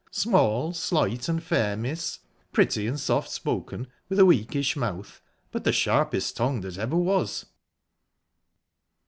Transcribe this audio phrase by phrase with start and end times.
[0.09, 5.71] "Small, slight, and fair, miss; pretty and soft spoken, with a weakish mouth, but the
[5.71, 7.45] sharpest tongue that ever was."